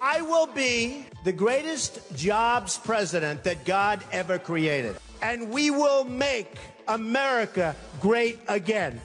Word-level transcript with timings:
I 0.00 0.22
will 0.22 0.46
be 0.46 1.04
the 1.24 1.32
greatest 1.32 2.00
jobs 2.14 2.78
president 2.78 3.42
that 3.42 3.64
God 3.64 3.98
ever 4.12 4.38
created. 4.38 4.94
And 5.22 5.50
we 5.50 5.70
will 5.70 6.04
make 6.04 6.56
America 6.86 7.74
great 8.00 8.38
again. 8.46 9.00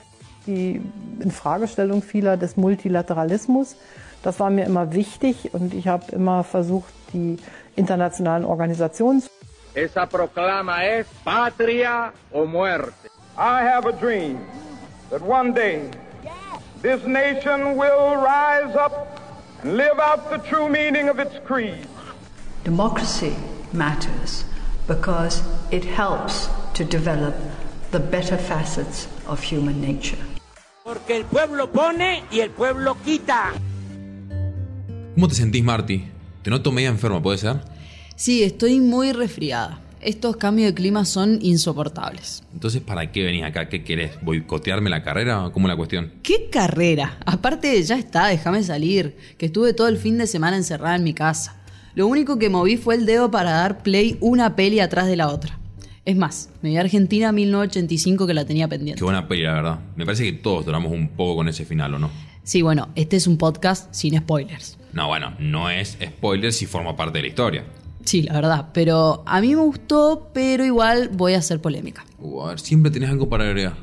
Die 0.46 0.82
Infragestellung 1.20 2.04
vieler 2.04 2.38
des 2.38 2.58
Multilateralismus, 2.58 3.76
das 4.21 4.40
war 4.40 4.50
mir 4.50 4.66
immer 4.66 4.93
wichtig 4.93 5.54
und 5.54 5.74
ich 5.74 5.88
habe 5.88 6.11
immer 6.11 6.43
versucht, 6.43 6.94
die 7.14 7.38
internationalen 7.75 8.46
Organisationen. 8.46 9.23
Esa 9.73 10.05
proclama 10.05 10.84
es 10.84 11.07
patria 11.25 12.14
o 12.32 12.46
muerte. 12.46 12.94
I 13.36 13.64
have 13.64 13.88
a 13.88 13.91
dream 13.91 14.38
that 15.10 15.21
one 15.21 15.54
day 15.54 15.89
this 16.84 17.04
nation 17.07 17.78
will 17.78 18.18
rise 18.18 18.75
up 18.75 19.23
live 19.66 20.00
out 20.00 20.30
the 20.30 20.38
true 20.39 20.68
meaning 20.68 21.10
of 21.10 21.19
its 21.19 21.39
creed. 21.46 21.88
Democracy 22.64 23.36
matters 23.71 24.43
because 24.88 25.42
it 25.71 25.86
helps 25.86 26.50
to 26.74 26.83
develop 26.83 27.33
the 27.91 28.00
better 28.00 28.38
facets 28.38 29.07
of 29.28 29.41
human 29.41 29.79
nature. 29.79 30.18
Porque 30.83 31.15
el 31.15 31.24
pueblo 31.24 31.71
pone 31.71 32.23
y 32.31 32.41
el 32.41 32.50
pueblo 32.50 32.97
quita. 33.05 33.53
¿Cómo 35.16 35.28
te 35.28 35.36
sentís, 35.36 35.64
Marty? 35.64 36.03
Te 36.41 36.50
noto 36.50 36.72
media 36.72 36.89
enferma, 36.89 37.22
¿puede 37.22 37.38
ser? 37.38 37.61
Sí, 38.16 38.44
estoy 38.44 38.80
muy 38.80 39.14
resfriada. 39.14 39.80
Estos 40.06 40.36
cambios 40.36 40.70
de 40.70 40.73
clima 40.73 41.06
son 41.06 41.39
insoportables. 41.42 42.44
Entonces, 42.53 42.81
¿para 42.81 43.11
qué 43.11 43.23
venís 43.23 43.44
acá? 43.44 43.70
¿Qué 43.70 43.84
querés? 43.84 44.11
¿Boicotearme 44.22 44.89
la 44.89 45.02
carrera? 45.02 45.50
¿Cómo 45.53 45.67
es 45.67 45.70
la 45.70 45.78
cuestión? 45.78 46.11
¿Qué 46.22 46.50
carrera? 46.50 47.17
Aparte, 47.25 47.81
ya 47.81 47.98
está, 47.98 48.28
déjame 48.28 48.64
salir, 48.64 49.16
que 49.38 49.45
estuve 49.45 49.73
todo 49.73 49.88
el 49.88 49.97
fin 49.97 50.17
de 50.17 50.28
semana 50.28 50.58
encerrada 50.58 50.97
en 50.97 51.03
mi 51.03 51.14
casa. 51.14 51.56
Lo 51.95 52.08
único 52.08 52.38
que 52.38 52.50
moví 52.50 52.75
fue 52.75 52.95
el 52.95 53.05
dedo 53.05 53.31
para 53.31 53.52
dar 53.52 53.81
play 53.81 54.17
una 54.19 54.58
peli 54.58 54.81
atrás 54.81 55.08
de 55.08 55.16
la 55.16 55.30
otra. 55.30 55.59
Es 56.03 56.17
más, 56.17 56.49
me 56.61 56.72
vi 56.72 56.77
a 56.77 56.81
Argentina 56.81 57.31
1985 57.31 58.27
que 58.27 58.33
la 58.33 58.44
tenía 58.44 58.67
pendiente. 58.67 58.99
Qué 58.99 59.05
buena 59.05 59.25
peli, 59.25 59.44
la 59.44 59.53
verdad. 59.53 59.80
Me 59.95 60.05
parece 60.05 60.25
que 60.25 60.33
todos 60.33 60.66
duramos 60.66 60.92
un 60.92 61.09
poco 61.09 61.38
con 61.38 61.47
ese 61.47 61.64
final, 61.64 61.94
¿o 61.94 61.99
no? 61.99 62.09
Sí, 62.44 62.61
bueno, 62.61 62.89
este 62.95 63.16
es 63.16 63.25
un 63.25 63.38
podcast 63.38 63.94
sin 63.94 64.17
spoilers. 64.17 64.77
No, 64.92 65.08
bueno, 65.08 65.33
no 65.39 65.70
es 65.70 65.97
spoiler 66.03 66.52
si 66.52 66.66
forma 66.66 66.97
parte 66.97 67.20
de 67.20 67.22
la 67.22 67.27
historia. 67.30 67.64
Sí, 68.05 68.23
la 68.23 68.33
verdad, 68.33 68.69
pero 68.73 69.23
a 69.25 69.41
mí 69.41 69.55
me 69.55 69.61
gustó, 69.61 70.29
pero 70.33 70.65
igual 70.65 71.09
voy 71.13 71.33
a 71.33 71.39
hacer 71.39 71.61
polémica. 71.61 72.05
Uh, 72.19 72.41
a 72.41 72.49
ver, 72.49 72.59
siempre 72.59 72.91
tenés 72.91 73.09
algo 73.09 73.29
para 73.29 73.45
agregar. 73.45 73.75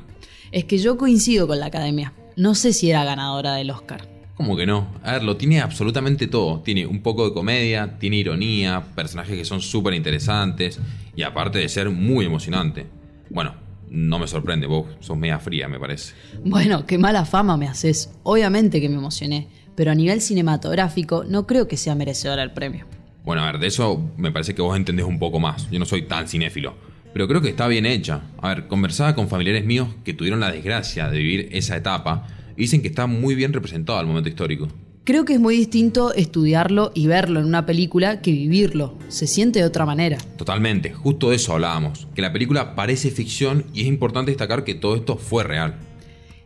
Es 0.52 0.64
que 0.64 0.78
yo 0.78 0.96
coincido 0.98 1.46
con 1.46 1.60
la 1.60 1.66
academia. 1.66 2.12
No 2.36 2.54
sé 2.54 2.72
si 2.72 2.90
era 2.90 3.04
ganadora 3.04 3.54
del 3.54 3.70
Oscar. 3.70 4.08
¿Cómo 4.34 4.56
que 4.56 4.66
no? 4.66 4.88
A 5.02 5.12
ver, 5.12 5.22
lo 5.22 5.36
tiene 5.36 5.60
absolutamente 5.60 6.26
todo. 6.26 6.60
Tiene 6.60 6.86
un 6.86 7.02
poco 7.02 7.26
de 7.26 7.34
comedia, 7.34 7.98
tiene 7.98 8.16
ironía, 8.16 8.82
personajes 8.94 9.36
que 9.36 9.44
son 9.44 9.60
súper 9.60 9.94
interesantes 9.94 10.80
y 11.14 11.22
aparte 11.22 11.58
de 11.58 11.68
ser 11.68 11.90
muy 11.90 12.24
emocionante. 12.24 12.86
Bueno, 13.28 13.54
no 13.90 14.18
me 14.18 14.26
sorprende, 14.26 14.66
vos 14.66 14.86
sos 15.00 15.18
media 15.18 15.38
fría, 15.38 15.68
me 15.68 15.78
parece. 15.78 16.14
Bueno, 16.44 16.86
qué 16.86 16.96
mala 16.96 17.24
fama 17.24 17.56
me 17.56 17.68
haces. 17.68 18.10
Obviamente 18.22 18.80
que 18.80 18.88
me 18.88 18.96
emocioné, 18.96 19.48
pero 19.74 19.90
a 19.90 19.94
nivel 19.94 20.20
cinematográfico 20.20 21.24
no 21.24 21.46
creo 21.46 21.68
que 21.68 21.76
sea 21.76 21.94
merecedora 21.94 22.42
el 22.42 22.52
premio. 22.52 22.86
Bueno, 23.24 23.42
a 23.42 23.52
ver, 23.52 23.60
de 23.60 23.66
eso 23.66 24.10
me 24.16 24.32
parece 24.32 24.54
que 24.54 24.62
vos 24.62 24.76
entendés 24.76 25.06
un 25.06 25.18
poco 25.18 25.40
más. 25.40 25.70
Yo 25.70 25.78
no 25.78 25.84
soy 25.84 26.02
tan 26.02 26.28
cinéfilo. 26.28 26.74
Pero 27.12 27.26
creo 27.26 27.40
que 27.40 27.48
está 27.48 27.66
bien 27.66 27.86
hecha. 27.86 28.22
A 28.40 28.48
ver, 28.48 28.68
conversaba 28.68 29.14
con 29.14 29.28
familiares 29.28 29.64
míos 29.64 29.88
que 30.04 30.14
tuvieron 30.14 30.40
la 30.40 30.52
desgracia 30.52 31.08
de 31.08 31.18
vivir 31.18 31.48
esa 31.52 31.76
etapa 31.76 32.26
y 32.56 32.62
dicen 32.62 32.82
que 32.82 32.88
está 32.88 33.06
muy 33.06 33.34
bien 33.34 33.52
representado 33.52 33.98
al 33.98 34.06
momento 34.06 34.28
histórico. 34.28 34.68
Creo 35.04 35.24
que 35.24 35.32
es 35.32 35.40
muy 35.40 35.56
distinto 35.56 36.12
estudiarlo 36.12 36.92
y 36.94 37.06
verlo 37.06 37.40
en 37.40 37.46
una 37.46 37.66
película 37.66 38.20
que 38.20 38.32
vivirlo. 38.32 38.96
Se 39.08 39.26
siente 39.26 39.58
de 39.58 39.64
otra 39.64 39.86
manera. 39.86 40.18
Totalmente, 40.36 40.92
justo 40.92 41.30
de 41.30 41.36
eso 41.36 41.54
hablábamos. 41.54 42.06
Que 42.14 42.22
la 42.22 42.32
película 42.32 42.74
parece 42.76 43.10
ficción 43.10 43.64
y 43.72 43.80
es 43.80 43.86
importante 43.86 44.30
destacar 44.30 44.62
que 44.62 44.74
todo 44.74 44.94
esto 44.94 45.16
fue 45.16 45.42
real. 45.42 45.78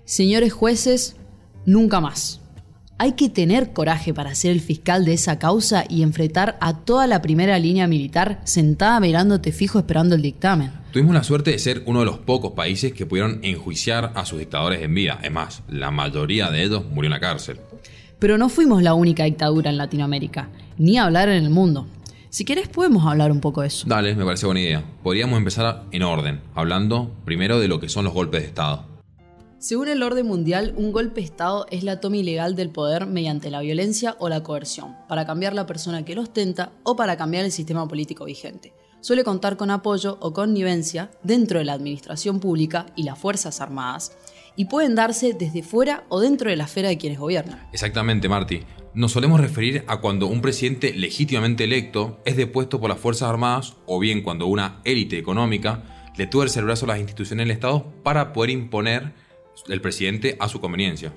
Señores 0.05 0.53
jueces, 0.53 1.17
nunca 1.67 2.01
más. 2.01 2.41
Hay 2.97 3.13
que 3.13 3.29
tener 3.29 3.73
coraje 3.73 4.15
para 4.15 4.37
ser 4.37 4.53
el 4.53 4.61
fiscal 4.61 5.05
de 5.05 5.15
esa 5.15 5.41
causa 5.41 5.85
y 5.89 6.05
enfrentar 6.05 6.57
a 6.61 6.79
toda 6.85 7.09
la 7.09 7.21
primera 7.23 7.59
línea 7.59 7.89
militar 7.89 8.41
sentada 8.45 9.01
mirándote 9.01 9.51
fijo 9.51 9.81
esperando 9.81 10.15
el 10.15 10.23
dictamen. 10.23 10.71
Tuvimos 10.93 11.13
la 11.13 11.25
suerte 11.25 11.51
de 11.51 11.59
ser 11.59 11.83
uno 11.87 12.01
de 12.01 12.07
los 12.07 12.19
pocos 12.19 12.53
países 12.53 12.93
que 12.93 13.05
pudieron 13.05 13.41
enjuiciar 13.43 14.13
a 14.15 14.25
sus 14.25 14.39
dictadores 14.39 14.81
en 14.81 14.95
vida. 14.95 15.19
Es 15.25 15.33
más, 15.33 15.65
la 15.69 15.91
mayoría 15.91 16.53
de 16.53 16.63
ellos 16.63 16.85
murió 16.89 17.09
en 17.09 17.15
la 17.15 17.21
cárcel. 17.21 17.59
Pero 18.21 18.39
no 18.39 18.49
fuimos 18.49 18.81
la 18.81 18.95
única 18.95 19.25
dictadura 19.25 19.71
en 19.71 19.77
Latinoamérica, 19.77 20.51
ni 20.79 20.97
hablar 20.97 21.29
en 21.29 21.43
el 21.43 21.51
mundo. 21.51 21.89
Si 22.31 22.45
querés 22.45 22.69
podemos 22.69 23.05
hablar 23.07 23.33
un 23.33 23.41
poco 23.41 23.63
de 23.63 23.69
eso. 23.69 23.89
Dale, 23.89 24.15
me 24.15 24.25
parece 24.25 24.47
buena 24.47 24.61
idea. 24.61 24.85
Podríamos 25.03 25.37
empezar 25.37 25.83
en 25.91 26.05
orden, 26.05 26.41
hablando 26.55 27.11
primero 27.25 27.59
de 27.59 27.67
lo 27.67 27.81
que 27.81 27.89
son 27.89 28.05
los 28.05 28.15
golpes 28.15 28.43
de 28.43 28.47
Estado. 28.47 28.94
Según 29.65 29.89
el 29.89 30.03
orden 30.03 30.27
mundial, 30.27 30.75
un 30.77 30.93
golpe 30.93 31.23
de 31.23 31.25
Estado 31.25 31.65
es 31.71 31.85
la 31.85 31.99
toma 31.99 32.19
ilegal 32.19 32.55
del 32.55 32.69
poder 32.69 33.07
mediante 33.07 33.51
la 33.51 33.63
violencia 33.63 34.15
o 34.19 34.29
la 34.29 34.43
coerción, 34.43 34.95
para 35.09 35.25
cambiar 35.25 35.55
la 35.55 35.65
persona 35.65 36.05
que 36.05 36.15
lo 36.15 36.21
ostenta 36.21 36.73
o 36.83 36.97
para 36.97 37.17
cambiar 37.17 37.47
el 37.47 37.51
sistema 37.51 37.89
político 37.89 38.27
vigente. 38.27 38.75
Suele 39.01 39.25
contar 39.25 39.57
con 39.57 39.71
apoyo 39.71 40.19
o 40.21 40.35
connivencia 40.35 41.11
dentro 41.23 41.61
de 41.61 41.65
la 41.65 41.73
administración 41.73 42.41
pública 42.41 42.85
y 42.95 43.05
las 43.05 43.19
Fuerzas 43.19 43.63
Armadas, 43.63 44.15
y 44.55 44.67
pueden 44.67 44.95
darse 44.95 45.33
desde 45.33 45.63
fuera 45.63 46.05
o 46.11 46.21
dentro 46.21 46.51
de 46.51 46.57
la 46.57 46.65
esfera 46.65 46.91
de 46.91 46.99
quienes 46.99 47.19
gobiernan. 47.19 47.67
Exactamente, 47.73 48.29
Marty. 48.29 48.61
Nos 48.93 49.13
solemos 49.13 49.41
referir 49.41 49.83
a 49.87 50.03
cuando 50.03 50.27
un 50.27 50.43
presidente 50.43 50.93
legítimamente 50.93 51.65
electo 51.65 52.21
es 52.27 52.37
depuesto 52.37 52.83
por 52.83 52.91
las 52.91 53.01
Fuerzas 53.01 53.31
Armadas 53.31 53.77
o 53.87 53.99
bien 53.99 54.21
cuando 54.21 54.45
una 54.45 54.83
élite 54.85 55.17
económica 55.17 56.11
le 56.19 56.27
tuerce 56.27 56.59
el 56.59 56.67
brazo 56.67 56.85
a 56.85 56.89
las 56.89 56.99
instituciones 56.99 57.47
del 57.47 57.53
Estado 57.53 57.87
para 58.03 58.35
poder 58.35 58.51
imponer 58.51 59.24
el 59.69 59.81
presidente 59.81 60.37
a 60.41 60.49
su 60.49 60.61
conveniencia. 60.61 61.13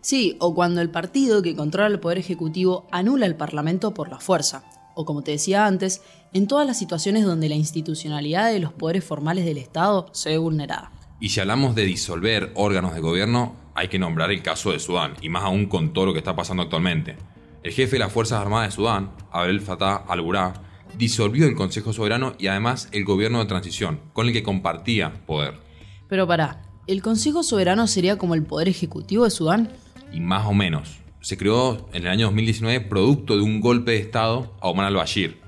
Sí, 0.00 0.36
o 0.40 0.54
cuando 0.54 0.80
el 0.80 0.90
partido 0.90 1.42
que 1.42 1.54
controla 1.54 1.88
el 1.88 2.00
Poder 2.00 2.18
Ejecutivo 2.18 2.86
anula 2.90 3.26
el 3.26 3.36
Parlamento 3.36 3.92
por 3.92 4.08
la 4.08 4.18
fuerza. 4.18 4.64
O 4.94 5.04
como 5.04 5.22
te 5.22 5.32
decía 5.32 5.66
antes, 5.66 6.02
en 6.32 6.46
todas 6.46 6.66
las 6.66 6.78
situaciones 6.78 7.24
donde 7.24 7.48
la 7.48 7.54
institucionalidad 7.54 8.50
de 8.50 8.60
los 8.60 8.72
poderes 8.72 9.04
formales 9.04 9.44
del 9.44 9.58
Estado 9.58 10.08
se 10.12 10.30
ve 10.30 10.38
vulnerada. 10.38 10.90
Y 11.20 11.28
si 11.28 11.40
hablamos 11.40 11.74
de 11.74 11.84
disolver 11.84 12.50
órganos 12.54 12.94
de 12.94 13.00
gobierno, 13.00 13.56
hay 13.74 13.88
que 13.88 13.98
nombrar 13.98 14.30
el 14.30 14.42
caso 14.42 14.72
de 14.72 14.78
Sudán, 14.78 15.14
y 15.20 15.28
más 15.28 15.44
aún 15.44 15.66
con 15.66 15.92
todo 15.92 16.06
lo 16.06 16.12
que 16.12 16.18
está 16.18 16.34
pasando 16.34 16.62
actualmente. 16.62 17.16
El 17.62 17.72
jefe 17.72 17.92
de 17.92 17.98
las 17.98 18.12
Fuerzas 18.12 18.40
Armadas 18.40 18.70
de 18.70 18.76
Sudán, 18.76 19.10
Abdel 19.30 19.60
Fattah 19.60 19.96
al-Burhan, 20.08 20.54
disolvió 20.96 21.46
el 21.46 21.54
Consejo 21.54 21.92
Soberano 21.92 22.34
y 22.38 22.46
además 22.46 22.88
el 22.92 23.04
gobierno 23.04 23.38
de 23.38 23.46
transición, 23.46 24.00
con 24.14 24.26
el 24.26 24.32
que 24.32 24.42
compartía 24.42 25.12
poder. 25.26 25.60
Pero 26.08 26.26
pará, 26.26 26.62
¿el 26.90 27.02
Consejo 27.02 27.44
Soberano 27.44 27.86
sería 27.86 28.18
como 28.18 28.34
el 28.34 28.42
Poder 28.42 28.68
Ejecutivo 28.68 29.22
de 29.24 29.30
Sudán? 29.30 29.70
Y 30.12 30.18
más 30.18 30.46
o 30.46 30.52
menos. 30.52 30.98
Se 31.20 31.36
creó 31.36 31.88
en 31.92 32.02
el 32.02 32.08
año 32.08 32.26
2019 32.26 32.80
producto 32.80 33.36
de 33.36 33.42
un 33.42 33.60
golpe 33.60 33.92
de 33.92 33.98
Estado 33.98 34.52
a 34.60 34.68
Omar 34.68 34.86
al-Bashir, 34.86 35.40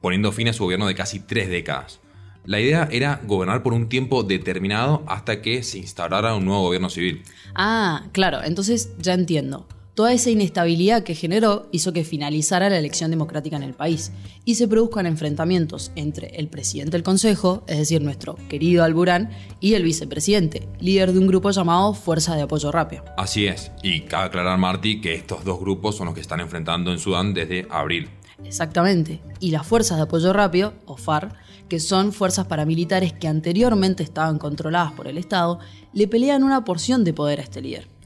poniendo 0.00 0.32
fin 0.32 0.48
a 0.48 0.52
su 0.52 0.64
gobierno 0.64 0.88
de 0.88 0.96
casi 0.96 1.20
tres 1.20 1.48
décadas. 1.48 2.00
La 2.44 2.58
idea 2.58 2.88
era 2.90 3.20
gobernar 3.24 3.62
por 3.62 3.74
un 3.74 3.88
tiempo 3.88 4.24
determinado 4.24 5.04
hasta 5.06 5.40
que 5.40 5.62
se 5.62 5.78
instaurara 5.78 6.34
un 6.34 6.46
nuevo 6.46 6.62
gobierno 6.62 6.90
civil. 6.90 7.22
Ah, 7.54 8.06
claro, 8.10 8.42
entonces 8.42 8.96
ya 8.98 9.14
entiendo. 9.14 9.68
Toda 9.98 10.12
esa 10.12 10.30
inestabilidad 10.30 11.02
que 11.02 11.16
generó 11.16 11.66
hizo 11.72 11.92
que 11.92 12.04
finalizara 12.04 12.70
la 12.70 12.78
elección 12.78 13.10
democrática 13.10 13.56
en 13.56 13.64
el 13.64 13.74
país 13.74 14.12
y 14.44 14.54
se 14.54 14.68
produzcan 14.68 15.06
enfrentamientos 15.06 15.90
entre 15.96 16.28
el 16.36 16.46
presidente 16.46 16.92
del 16.92 17.02
Consejo, 17.02 17.64
es 17.66 17.78
decir, 17.78 18.00
nuestro 18.00 18.36
querido 18.48 18.84
Alburán, 18.84 19.30
y 19.58 19.74
el 19.74 19.82
vicepresidente, 19.82 20.68
líder 20.78 21.12
de 21.12 21.18
un 21.18 21.26
grupo 21.26 21.50
llamado 21.50 21.94
Fuerza 21.94 22.36
de 22.36 22.42
Apoyo 22.42 22.70
Rápido. 22.70 23.02
Así 23.16 23.48
es, 23.48 23.72
y 23.82 24.02
cabe 24.02 24.26
aclarar, 24.26 24.56
Marty, 24.56 25.00
que 25.00 25.16
estos 25.16 25.44
dos 25.44 25.58
grupos 25.58 25.96
son 25.96 26.06
los 26.06 26.14
que 26.14 26.20
están 26.20 26.38
enfrentando 26.38 26.92
en 26.92 27.00
Sudán 27.00 27.34
desde 27.34 27.66
abril. 27.68 28.08
Exactamente. 28.44 29.20
Y 29.40 29.50
las 29.50 29.66
Fuerzas 29.66 29.96
de 29.96 30.04
Apoyo 30.04 30.32
Rápido, 30.32 30.74
o 30.86 30.96
FARC, 30.96 31.34
que 31.68 31.80
son 31.80 32.12
fuerzas 32.12 32.46
paramilitares 32.46 33.14
que 33.14 33.26
anteriormente 33.26 34.04
estaban 34.04 34.38
controladas 34.38 34.92
por 34.92 35.08
el 35.08 35.18
Estado, 35.18 35.58
le 35.92 36.06
pelean 36.06 36.44
una 36.44 36.64
porción 36.64 37.02
de 37.02 37.14
poder 37.14 37.40
a 37.40 37.42
este 37.42 37.60
líder. 37.60 37.97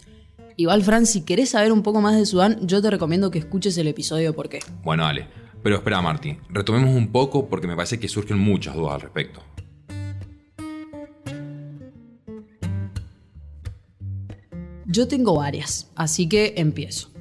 Igual, 0.57 0.83
Fran, 0.83 1.07
si 1.07 1.23
querés 1.23 1.51
saber 1.51 1.73
un 1.73 1.83
poco 1.83 2.01
más 2.01 2.17
de 2.17 2.27
Sudán, 2.27 2.67
yo 2.67 2.83
te 2.83 2.91
recomiendo 2.91 3.31
que 3.31 3.39
escuches 3.39 3.77
el 3.79 3.89
episodio 3.89 4.35
por 4.35 4.49
qué. 4.49 4.61
Bueno, 4.83 5.05
dale. 5.05 5.27
Pero 5.63 5.77
espera, 5.77 6.03
Marty, 6.03 6.37
retomemos 6.49 6.91
un 6.91 7.13
poco 7.13 7.49
porque 7.49 7.69
me 7.69 7.77
parece 7.77 8.01
que 8.01 8.09
surgen 8.09 8.39
muchas 8.39 8.75
dudas 8.75 8.95
al 8.95 9.01
respecto. 9.03 9.43
Yo 14.87 15.09
tengo 15.09 15.37
varias, 15.37 15.91
así 15.95 16.29
que 16.29 16.55
empiezo. 16.57 17.12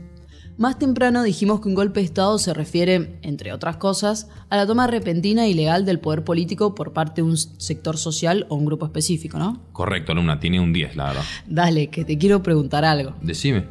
Más 0.58 0.78
temprano 0.78 1.24
dijimos 1.24 1.62
que 1.62 1.70
un 1.70 1.76
golpe 1.76 2.02
de 2.02 2.06
Estado 2.06 2.38
se 2.38 2.54
refiere, 2.54 3.18
entre 3.22 3.54
otras 3.54 3.78
cosas, 3.78 4.30
a 4.50 4.58
la 4.58 4.68
toma 4.68 4.86
repentina 4.86 5.46
e 5.46 5.50
ilegal 5.50 5.86
del 5.86 6.00
poder 6.00 6.24
político 6.24 6.76
por 6.76 6.94
parte 6.94 7.22
de 7.22 7.28
un 7.28 7.38
sector 7.38 7.98
social 7.98 8.46
o 8.50 8.56
un 8.56 8.66
grupo 8.66 8.86
específico, 8.86 9.40
¿no? 9.40 9.62
Correcto, 9.72 10.12
alumna, 10.12 10.40
tiene 10.40 10.60
un 10.60 10.74
10, 10.74 10.96
la 10.96 11.06
verdad. 11.06 11.24
Dale, 11.48 11.88
que 11.88 12.06
te 12.06 12.18
quiero 12.18 12.44
preguntar 12.44 12.86
algo. 12.86 13.16
Decime. 13.22 13.66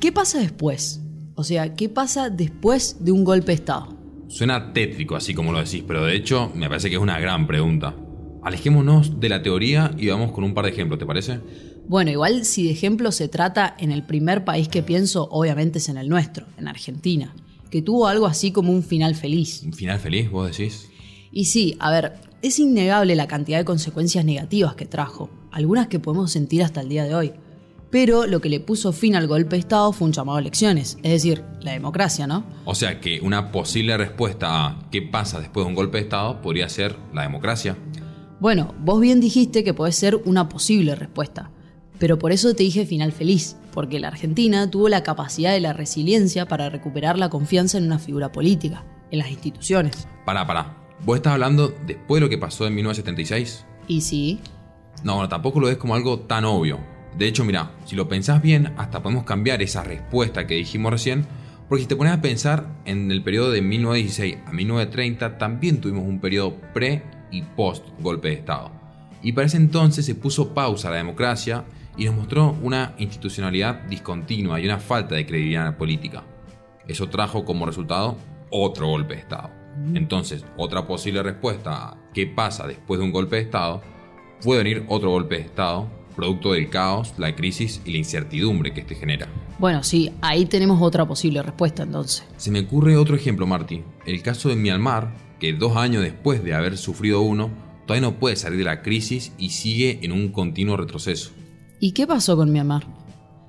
¿Qué 0.00 0.10
pasa 0.10 0.38
después? 0.38 1.00
O 1.34 1.44
sea, 1.44 1.74
¿qué 1.74 1.88
pasa 1.88 2.30
después 2.30 3.04
de 3.04 3.12
un 3.12 3.24
golpe 3.24 3.48
de 3.48 3.54
Estado? 3.54 3.94
Suena 4.28 4.72
tétrico 4.72 5.16
así 5.16 5.34
como 5.34 5.52
lo 5.52 5.58
decís, 5.58 5.84
pero 5.86 6.04
de 6.04 6.14
hecho 6.16 6.50
me 6.54 6.68
parece 6.68 6.88
que 6.88 6.96
es 6.96 7.02
una 7.02 7.18
gran 7.18 7.46
pregunta. 7.46 7.94
Alejémonos 8.42 9.20
de 9.20 9.28
la 9.28 9.42
teoría 9.42 9.92
y 9.98 10.08
vamos 10.08 10.32
con 10.32 10.44
un 10.44 10.54
par 10.54 10.64
de 10.64 10.70
ejemplos, 10.70 10.98
¿te 10.98 11.06
parece? 11.06 11.40
Bueno, 11.90 12.12
igual 12.12 12.44
si 12.44 12.66
de 12.66 12.70
ejemplo 12.70 13.10
se 13.10 13.26
trata 13.26 13.74
en 13.76 13.90
el 13.90 14.04
primer 14.04 14.44
país 14.44 14.68
que 14.68 14.80
pienso, 14.80 15.26
obviamente 15.32 15.78
es 15.78 15.88
en 15.88 15.96
el 15.96 16.08
nuestro, 16.08 16.46
en 16.56 16.68
Argentina, 16.68 17.34
que 17.68 17.82
tuvo 17.82 18.06
algo 18.06 18.26
así 18.26 18.52
como 18.52 18.70
un 18.70 18.84
final 18.84 19.16
feliz. 19.16 19.64
¿Un 19.64 19.72
final 19.72 19.98
feliz, 19.98 20.30
vos 20.30 20.56
decís? 20.56 20.88
Y 21.32 21.46
sí, 21.46 21.76
a 21.80 21.90
ver, 21.90 22.12
es 22.42 22.60
innegable 22.60 23.16
la 23.16 23.26
cantidad 23.26 23.58
de 23.58 23.64
consecuencias 23.64 24.24
negativas 24.24 24.76
que 24.76 24.86
trajo, 24.86 25.30
algunas 25.50 25.88
que 25.88 25.98
podemos 25.98 26.30
sentir 26.30 26.62
hasta 26.62 26.80
el 26.80 26.88
día 26.88 27.02
de 27.02 27.16
hoy. 27.16 27.32
Pero 27.90 28.28
lo 28.28 28.40
que 28.40 28.50
le 28.50 28.60
puso 28.60 28.92
fin 28.92 29.16
al 29.16 29.26
golpe 29.26 29.56
de 29.56 29.60
Estado 29.60 29.92
fue 29.92 30.06
un 30.06 30.12
llamado 30.12 30.38
a 30.38 30.40
elecciones, 30.40 30.96
es 31.02 31.10
decir, 31.10 31.42
la 31.60 31.72
democracia, 31.72 32.28
¿no? 32.28 32.44
O 32.66 32.76
sea 32.76 33.00
que 33.00 33.20
una 33.20 33.50
posible 33.50 33.96
respuesta 33.96 34.64
a 34.64 34.88
qué 34.92 35.02
pasa 35.02 35.40
después 35.40 35.66
de 35.66 35.70
un 35.70 35.74
golpe 35.74 35.98
de 35.98 36.04
Estado 36.04 36.40
podría 36.40 36.68
ser 36.68 36.94
la 37.12 37.22
democracia. 37.22 37.76
Bueno, 38.38 38.76
vos 38.78 39.00
bien 39.00 39.20
dijiste 39.20 39.64
que 39.64 39.74
puede 39.74 39.90
ser 39.90 40.14
una 40.24 40.48
posible 40.48 40.94
respuesta, 40.94 41.50
pero 42.00 42.18
por 42.18 42.32
eso 42.32 42.54
te 42.54 42.62
dije 42.62 42.86
final 42.86 43.12
feliz, 43.12 43.56
porque 43.72 44.00
la 44.00 44.08
Argentina 44.08 44.68
tuvo 44.70 44.88
la 44.88 45.02
capacidad 45.02 45.52
de 45.52 45.60
la 45.60 45.74
resiliencia 45.74 46.48
para 46.48 46.70
recuperar 46.70 47.18
la 47.18 47.28
confianza 47.28 47.76
en 47.76 47.84
una 47.84 47.98
figura 47.98 48.32
política, 48.32 48.84
en 49.10 49.18
las 49.18 49.30
instituciones. 49.30 50.08
Pará, 50.24 50.46
pará. 50.46 50.78
¿Vos 51.04 51.16
estás 51.16 51.34
hablando 51.34 51.72
después 51.86 52.20
de 52.20 52.26
lo 52.26 52.30
que 52.30 52.38
pasó 52.38 52.66
en 52.66 52.74
1976? 52.74 53.66
Y 53.86 54.00
sí. 54.00 54.40
No, 55.04 55.16
bueno, 55.16 55.28
tampoco 55.28 55.60
lo 55.60 55.66
ves 55.66 55.76
como 55.76 55.94
algo 55.94 56.20
tan 56.20 56.46
obvio. 56.46 56.80
De 57.18 57.26
hecho, 57.26 57.44
mira, 57.44 57.72
si 57.84 57.96
lo 57.96 58.08
pensás 58.08 58.40
bien, 58.40 58.72
hasta 58.78 59.02
podemos 59.02 59.24
cambiar 59.24 59.60
esa 59.60 59.84
respuesta 59.84 60.46
que 60.46 60.54
dijimos 60.54 60.92
recién, 60.92 61.26
porque 61.68 61.82
si 61.82 61.88
te 61.88 61.96
pones 61.96 62.14
a 62.14 62.22
pensar 62.22 62.80
en 62.86 63.10
el 63.10 63.22
periodo 63.22 63.50
de 63.50 63.60
1916 63.60 64.38
a 64.46 64.52
1930, 64.52 65.36
también 65.36 65.82
tuvimos 65.82 66.04
un 66.04 66.18
periodo 66.18 66.56
pre 66.72 67.02
y 67.30 67.42
post 67.42 67.84
golpe 68.00 68.28
de 68.28 68.34
Estado. 68.34 68.72
Y 69.22 69.32
para 69.32 69.48
ese 69.48 69.58
entonces 69.58 70.06
se 70.06 70.14
puso 70.14 70.54
pausa 70.54 70.88
a 70.88 70.92
la 70.92 70.96
democracia 70.96 71.64
y 71.96 72.04
nos 72.04 72.14
mostró 72.14 72.56
una 72.62 72.94
institucionalidad 72.98 73.82
discontinua 73.82 74.60
y 74.60 74.64
una 74.64 74.78
falta 74.78 75.14
de 75.14 75.26
credibilidad 75.26 75.76
política. 75.76 76.24
Eso 76.86 77.08
trajo 77.08 77.44
como 77.44 77.66
resultado 77.66 78.16
otro 78.50 78.88
golpe 78.88 79.14
de 79.14 79.20
Estado. 79.20 79.50
Entonces, 79.94 80.44
otra 80.56 80.86
posible 80.86 81.22
respuesta 81.22 81.72
a 81.72 81.98
qué 82.12 82.26
pasa 82.26 82.66
después 82.66 82.98
de 82.98 83.06
un 83.06 83.12
golpe 83.12 83.36
de 83.36 83.42
Estado 83.42 83.82
puede 84.42 84.62
venir 84.62 84.84
otro 84.88 85.10
golpe 85.10 85.36
de 85.36 85.42
Estado 85.42 86.00
producto 86.20 86.52
del 86.52 86.68
caos, 86.68 87.14
la 87.16 87.34
crisis 87.34 87.80
y 87.84 87.92
la 87.92 87.98
incertidumbre 87.98 88.74
que 88.74 88.80
este 88.80 88.94
genera. 88.94 89.28
Bueno, 89.58 89.82
sí, 89.82 90.12
ahí 90.20 90.44
tenemos 90.44 90.80
otra 90.82 91.06
posible 91.06 91.42
respuesta 91.42 91.82
entonces. 91.82 92.26
Se 92.36 92.50
me 92.50 92.60
ocurre 92.60 92.96
otro 92.96 93.16
ejemplo, 93.16 93.46
Marty. 93.46 93.82
El 94.04 94.22
caso 94.22 94.48
de 94.48 94.56
Myanmar, 94.56 95.14
que 95.38 95.52
dos 95.52 95.76
años 95.76 96.02
después 96.02 96.44
de 96.44 96.54
haber 96.54 96.76
sufrido 96.76 97.22
uno, 97.22 97.50
todavía 97.86 98.08
no 98.08 98.18
puede 98.18 98.36
salir 98.36 98.58
de 98.58 98.64
la 98.64 98.82
crisis 98.82 99.32
y 99.38 99.50
sigue 99.50 100.00
en 100.02 100.12
un 100.12 100.28
continuo 100.28 100.76
retroceso. 100.76 101.30
¿Y 101.82 101.92
qué 101.92 102.06
pasó 102.06 102.36
con 102.36 102.52
Myanmar? 102.52 102.84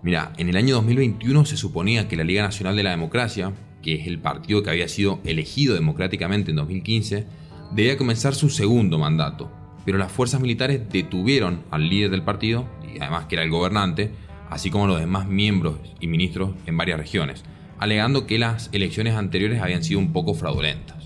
Mira, 0.03 0.31
en 0.37 0.47
el 0.47 0.55
año 0.55 0.75
2021 0.75 1.45
se 1.45 1.57
suponía 1.57 2.07
que 2.07 2.15
la 2.15 2.23
Liga 2.23 2.43
Nacional 2.43 2.77
de 2.77 2.83
la 2.83 2.91
Democracia, 2.91 3.51
que 3.83 3.95
es 3.95 4.07
el 4.07 4.19
partido 4.19 4.63
que 4.63 4.69
había 4.69 4.87
sido 4.87 5.19
elegido 5.25 5.75
democráticamente 5.75 6.51
en 6.51 6.55
2015, 6.55 7.25
debía 7.73 7.97
comenzar 7.97 8.33
su 8.33 8.49
segundo 8.49 8.97
mandato, 8.97 9.51
pero 9.85 9.97
las 9.97 10.13
fuerzas 10.13 10.39
militares 10.39 10.81
detuvieron 10.89 11.63
al 11.71 11.89
líder 11.89 12.09
del 12.09 12.23
partido, 12.23 12.65
y 12.81 13.01
además 13.01 13.25
que 13.25 13.35
era 13.35 13.43
el 13.43 13.51
gobernante, 13.51 14.11
así 14.49 14.71
como 14.71 14.87
los 14.87 15.01
demás 15.01 15.27
miembros 15.27 15.75
y 15.99 16.07
ministros 16.07 16.51
en 16.65 16.77
varias 16.77 16.99
regiones, 16.99 17.43
alegando 17.79 18.27
que 18.27 18.39
las 18.39 18.69
elecciones 18.71 19.15
anteriores 19.15 19.61
habían 19.61 19.83
sido 19.83 19.99
un 19.99 20.13
poco 20.13 20.35
fraudulentas. 20.35 21.00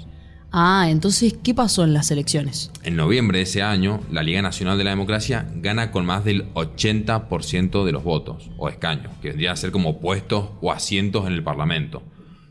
Ah, 0.57 0.88
entonces, 0.90 1.36
¿qué 1.44 1.54
pasó 1.54 1.84
en 1.84 1.94
las 1.94 2.12
elecciones? 2.12 2.72
En 2.84 2.96
noviembre 2.96 3.40
de 3.40 3.44
ese 3.44 3.62
año, 3.62 4.00
la 4.10 4.24
Liga 4.24 4.42
Nacional 4.42 4.78
de 4.78 4.86
la 4.86 4.92
Democracia 4.92 5.52
gana 5.56 5.92
con 5.92 6.06
más 6.06 6.24
del 6.24 6.54
80% 6.54 7.84
de 7.84 7.92
los 7.92 8.06
votos, 8.06 8.50
o 8.57 8.69
escaños, 8.69 9.12
que 9.22 9.28
vendría 9.28 9.52
a 9.52 9.57
ser 9.57 9.72
como 9.72 10.00
puestos 10.00 10.52
o 10.62 10.72
asientos 10.72 11.28
en 11.28 11.34
el 11.34 11.44
Parlamento 11.44 12.04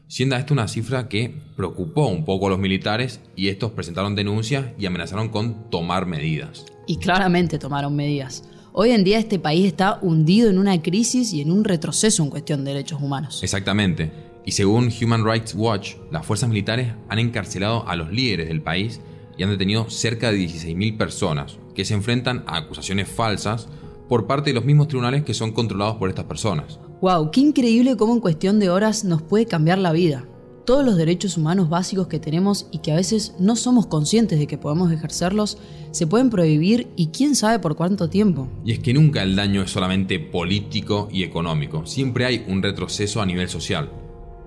siendo 0.07 0.37
esto 0.37 0.55
una 0.55 0.69
cifra 0.69 1.09
que 1.09 1.35
preocupó 1.57 2.07
un 2.07 2.25
poco 2.25 2.47
a 2.47 2.51
los 2.51 2.59
militares 2.59 3.21
y 3.35 3.49
estos 3.49 3.73
presentaron 3.73 4.15
denuncias 4.15 4.67
y 4.79 4.87
amenazaron 4.87 5.31
con 5.31 5.71
tomar 5.71 6.07
medidas. 6.07 6.67
Y 6.87 6.99
claramente 6.99 7.59
tomaron 7.59 7.97
medidas. 7.97 8.45
Hoy 8.73 8.91
en 8.91 9.03
día 9.03 9.19
este 9.19 9.39
país 9.39 9.67
está 9.67 9.99
hundido 10.03 10.51
en 10.51 10.59
una 10.59 10.81
crisis 10.83 11.33
y 11.33 11.41
en 11.41 11.51
un 11.51 11.65
retroceso 11.65 12.23
en 12.23 12.31
cuestión 12.31 12.65
de 12.65 12.75
derechos 12.75 13.01
humanos. 13.01 13.43
Exactamente. 13.43 14.34
Y 14.47 14.53
según 14.53 14.91
Human 15.03 15.25
Rights 15.25 15.55
Watch, 15.55 15.95
las 16.11 16.27
fuerzas 16.27 16.51
militares 16.51 16.93
han 17.09 17.19
encarcelado 17.19 17.89
a 17.89 17.97
los 17.97 18.13
líderes 18.13 18.49
del 18.49 18.61
país 18.61 19.01
y 19.39 19.43
han 19.43 19.51
detenido 19.51 19.89
cerca 19.89 20.31
de 20.31 20.39
16.000 20.39 20.99
personas 20.99 21.59
que 21.75 21.85
se 21.85 21.95
enfrentan 21.95 22.45
a 22.47 22.59
acusaciones 22.59 23.09
falsas 23.09 23.69
por 24.09 24.27
parte 24.27 24.51
de 24.51 24.55
los 24.55 24.65
mismos 24.65 24.89
tribunales 24.89 25.25
que 25.25 25.35
son 25.35 25.53
controlados 25.53 25.97
por 25.97 26.11
estas 26.11 26.27
personas. 26.27 26.79
¡Wow! 27.01 27.31
¡Qué 27.31 27.41
increíble 27.41 27.97
cómo 27.97 28.15
en 28.15 28.21
cuestión 28.21 28.59
de 28.59 28.71
horas 28.71 29.05
nos 29.05 29.23
puede 29.23 29.47
cambiar 29.47 29.79
la 29.79 29.93
vida! 29.93 30.29
Todos 30.67 30.85
los 30.85 30.97
derechos 30.97 31.37
humanos 31.37 31.69
básicos 31.69 32.07
que 32.07 32.19
tenemos 32.19 32.69
y 32.71 32.79
que 32.79 32.93
a 32.93 32.97
veces 32.97 33.35
no 33.39 33.55
somos 33.57 33.87
conscientes 33.87 34.39
de 34.39 34.47
que 34.47 34.57
podemos 34.57 34.91
ejercerlos, 34.91 35.59
se 35.91 36.07
pueden 36.07 36.31
prohibir 36.31 36.89
y 36.97 37.09
quién 37.09 37.35
sabe 37.35 37.59
por 37.59 37.77
cuánto 37.77 38.09
tiempo. 38.09 38.49
Y 38.65 38.73
es 38.73 38.79
que 38.79 38.95
nunca 38.95 39.23
el 39.23 39.37
daño 39.37 39.63
es 39.63 39.71
solamente 39.71 40.19
político 40.19 41.09
y 41.13 41.23
económico, 41.23 41.85
siempre 41.85 42.25
hay 42.25 42.45
un 42.49 42.63
retroceso 42.63 43.21
a 43.21 43.27
nivel 43.27 43.51
social. 43.51 43.91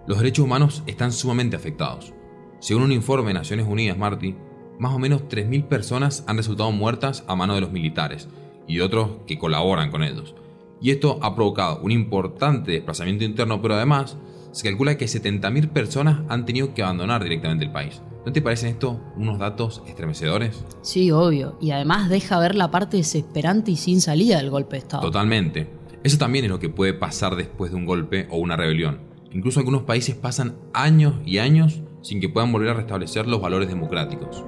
Los 0.07 0.18
derechos 0.18 0.45
humanos 0.45 0.83
están 0.88 1.12
sumamente 1.12 1.56
afectados. 1.56 2.13
Según 2.59 2.83
un 2.83 2.92
informe 2.92 3.27
de 3.27 3.36
Naciones 3.36 3.68
Unidas, 3.68 3.98
Marty, 3.98 4.36
más 4.80 4.94
o 4.94 5.00
menos 5.00 5.24
3.000 5.24 5.68
personas 5.68 6.24
han 6.27 6.38
resultado 6.38 6.71
muertas 6.71 7.24
a 7.27 7.36
mano 7.36 7.56
de 7.56 7.62
los 7.62 7.71
militares 7.71 8.27
y 8.68 8.80
otros 8.80 9.18
que 9.27 9.38
colaboran 9.38 9.92
con 9.92 10.04
ellos 10.04 10.36
y 10.81 10.92
esto 10.92 11.19
ha 11.21 11.36
provocado 11.36 11.80
un 11.81 11.92
importante 11.92 12.71
desplazamiento 12.71 13.24
interno, 13.24 13.62
pero 13.62 13.75
además 13.75 14.18
se 14.51 14.68
calcula 14.68 14.98
que 14.98 15.06
70.000 15.06 15.69
personas 15.69 16.21
han 16.30 16.45
tenido 16.45 16.74
que 16.74 16.83
abandonar 16.83 17.24
directamente 17.24 17.65
el 17.65 17.71
país. 17.71 18.01
¿No 18.25 18.33
te 18.33 18.42
parecen 18.42 18.69
esto 18.69 19.00
unos 19.15 19.39
datos 19.39 19.81
estremecedores? 19.88 20.63
Sí, 20.81 21.12
obvio, 21.12 21.57
y 21.62 21.71
además 21.71 22.10
deja 22.10 22.39
ver 22.39 22.56
la 22.56 22.71
parte 22.71 22.98
desesperante 22.98 23.71
y 23.71 23.75
sin 23.77 24.01
salida 24.01 24.38
del 24.38 24.50
golpe 24.50 24.75
de 24.75 24.80
Estado. 24.80 25.03
Totalmente. 25.03 25.69
Eso 26.03 26.18
también 26.18 26.45
es 26.45 26.51
lo 26.51 26.60
que 26.60 26.69
puede 26.69 26.94
pasar 26.94 27.36
después 27.36 27.71
de 27.71 27.77
un 27.77 27.86
golpe 27.86 28.27
o 28.30 28.38
una 28.38 28.56
rebelión. 28.56 29.00
Incluso 29.38 29.62
algunos 29.62 29.84
países 29.84 30.16
pasan 30.16 30.57
años 30.74 31.16
y 31.25 31.38
años 31.38 31.82
sin 32.01 32.20
que 32.20 32.27
puedan 32.27 32.51
volver 32.51 32.72
a 32.72 32.74
restablecer 32.74 33.25
los 33.27 33.39
valores 33.39 33.70
democráticos. 33.70 34.44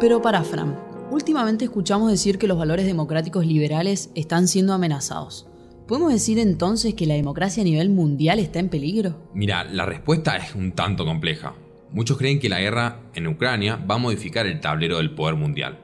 Pero 0.00 0.20
para 0.20 0.42
Fran, 0.42 0.76
Últimamente 1.12 1.66
escuchamos 1.66 2.10
decir 2.10 2.38
que 2.38 2.46
los 2.46 2.56
valores 2.56 2.86
democráticos 2.86 3.44
liberales 3.44 4.10
están 4.14 4.48
siendo 4.48 4.72
amenazados. 4.72 5.46
¿Podemos 5.86 6.10
decir 6.10 6.38
entonces 6.38 6.94
que 6.94 7.04
la 7.04 7.12
democracia 7.12 7.60
a 7.60 7.64
nivel 7.64 7.90
mundial 7.90 8.38
está 8.38 8.60
en 8.60 8.70
peligro? 8.70 9.28
Mira, 9.34 9.62
la 9.62 9.84
respuesta 9.84 10.38
es 10.38 10.54
un 10.54 10.72
tanto 10.72 11.04
compleja. 11.04 11.52
Muchos 11.90 12.16
creen 12.16 12.40
que 12.40 12.48
la 12.48 12.60
guerra 12.60 13.02
en 13.12 13.26
Ucrania 13.26 13.76
va 13.76 13.96
a 13.96 13.98
modificar 13.98 14.46
el 14.46 14.60
tablero 14.60 14.96
del 14.96 15.14
poder 15.14 15.34
mundial. 15.34 15.80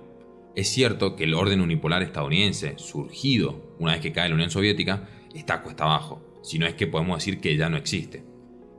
Es 0.57 0.69
cierto 0.69 1.15
que 1.15 1.25
el 1.25 1.35
orden 1.35 1.61
unipolar 1.61 2.03
estadounidense, 2.03 2.73
surgido 2.79 3.75
una 3.79 3.93
vez 3.93 4.01
que 4.01 4.13
cae 4.13 4.31
la 4.31 4.35
Unión 4.35 4.49
Soviética, 4.49 5.11
está 5.35 5.63
cuesta 5.63 5.85
abajo, 5.85 6.23
si 6.43 6.59
no 6.59 6.67
es 6.67 6.75
que 6.75 6.87
podemos 6.87 7.19
decir 7.19 7.41
que 7.41 7.57
ya 7.57 7.69
no 7.69 7.77
existe. 7.77 8.25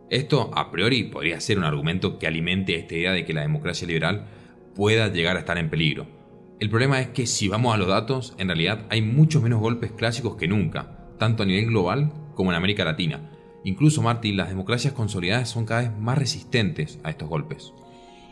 Esto, 0.09 0.51
a 0.53 0.71
priori, 0.71 1.03
podría 1.03 1.39
ser 1.39 1.57
un 1.57 1.65
argumento 1.65 2.17
que 2.17 2.27
alimente 2.27 2.75
esta 2.75 2.95
idea 2.95 3.11
de 3.11 3.25
que 3.25 3.33
la 3.33 3.41
democracia 3.41 3.87
liberal 3.87 4.27
pueda 4.75 5.07
llegar 5.09 5.35
a 5.35 5.39
estar 5.39 5.57
en 5.57 5.69
peligro 5.69 6.19
el 6.59 6.69
problema 6.69 6.99
es 6.99 7.07
que 7.07 7.25
si 7.25 7.47
vamos 7.47 7.73
a 7.73 7.77
los 7.77 7.87
datos, 7.87 8.33
en 8.37 8.49
realidad 8.49 8.85
hay 8.89 9.01
muchos 9.01 9.41
menos 9.41 9.61
golpes 9.61 9.93
clásicos 9.93 10.35
que 10.35 10.49
nunca, 10.49 11.07
tanto 11.17 11.43
a 11.43 11.45
nivel 11.45 11.67
global 11.67 12.11
como 12.35 12.51
en 12.51 12.57
América 12.57 12.83
Latina. 12.83 13.31
Incluso, 13.63 14.01
Martín, 14.01 14.35
las 14.35 14.49
democracias 14.49 14.93
consolidadas 14.93 15.47
son 15.47 15.65
cada 15.65 15.81
vez 15.83 15.97
más 15.97 16.17
resistentes 16.17 16.99
a 17.03 17.11
estos 17.11 17.29
golpes. 17.29 17.71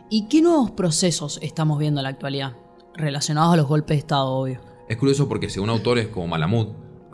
¿Y 0.09 0.27
qué 0.27 0.41
nuevos 0.41 0.71
procesos 0.71 1.39
estamos 1.41 1.79
viendo 1.79 2.01
en 2.01 2.03
la 2.03 2.09
actualidad? 2.09 2.57
Relacionados 2.95 3.53
a 3.53 3.57
los 3.57 3.67
golpes 3.67 3.95
de 3.95 3.99
Estado, 3.99 4.27
obvio. 4.27 4.59
Es 4.89 4.97
curioso 4.97 5.29
porque 5.29 5.49
según 5.49 5.69
autores 5.69 6.07
como 6.07 6.27
Malamud, 6.27 6.67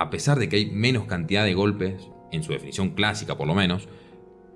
a 0.04 0.10
pesar 0.10 0.38
de 0.38 0.50
que 0.50 0.58
hay 0.58 0.66
menos 0.66 1.06
cantidad 1.06 1.46
de 1.46 1.54
golpes, 1.54 2.10
en 2.32 2.44
su 2.44 2.52
definición 2.52 2.90
clásica 2.90 3.38
por 3.38 3.48
lo 3.48 3.56
menos, 3.56 3.88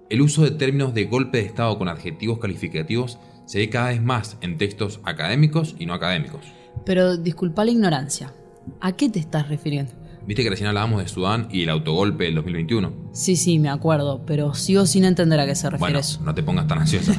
el 0.10 0.22
uso 0.22 0.44
de 0.44 0.52
términos 0.52 0.94
de 0.94 1.06
golpe 1.06 1.38
de 1.38 1.46
Estado 1.46 1.78
con 1.78 1.88
adjetivos 1.88 2.40
calificativos 2.40 3.18
se 3.46 3.60
ve 3.60 3.70
cada 3.70 3.90
vez 3.90 4.02
más 4.02 4.38
en 4.42 4.58
textos 4.58 5.00
académicos 5.04 5.76
y 5.80 5.86
no 5.86 5.94
académicos. 5.94 6.42
Pero 6.86 7.18
disculpa 7.18 7.66
la 7.66 7.72
ignorancia. 7.72 8.34
¿A 8.82 8.92
qué 8.92 9.10
te 9.10 9.20
estás 9.20 9.48
refiriendo? 9.48 9.94
Viste 10.26 10.44
que 10.44 10.50
recién 10.50 10.68
hablábamos 10.68 11.02
de 11.02 11.08
Sudán 11.08 11.48
y 11.50 11.64
el 11.64 11.70
autogolpe 11.70 12.26
del 12.26 12.36
2021. 12.36 13.12
Sí, 13.14 13.38
sí, 13.38 13.60
me 13.60 13.70
acuerdo, 13.70 14.26
pero 14.26 14.54
sigo 14.54 14.86
sin 14.86 15.06
entender 15.06 15.40
a 15.40 15.46
qué 15.46 15.56
se 15.56 15.70
refiere 15.70 15.80
bueno, 15.80 16.00
eso. 16.00 16.22
No 16.22 16.36
te 16.36 16.44
pongas 16.44 16.68
tan 16.68 16.80
ansiosa. 16.80 17.16